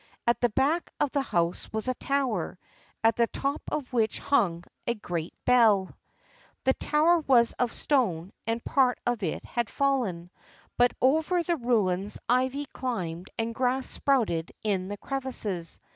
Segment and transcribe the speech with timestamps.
[0.25, 2.57] At the back of the house was a tower,
[3.03, 5.85] at the top of which hung a great bell.
[5.85, 9.69] 38 THE FKIENDSHIP OF ANNE The tower was of stone and part of it had
[9.69, 10.31] fallen,
[10.75, 15.79] but over the ruins ivy climbed and grass sprouted in the crevices.